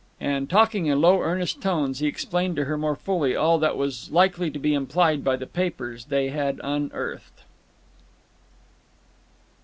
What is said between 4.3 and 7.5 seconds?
to be implied by the papers they had unearthed.